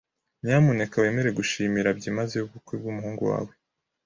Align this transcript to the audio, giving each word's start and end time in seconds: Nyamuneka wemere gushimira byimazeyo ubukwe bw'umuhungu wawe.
Nyamuneka 0.43 0.95
wemere 1.03 1.29
gushimira 1.39 1.89
byimazeyo 1.97 2.43
ubukwe 2.45 2.73
bw'umuhungu 2.79 3.23
wawe. 3.31 3.53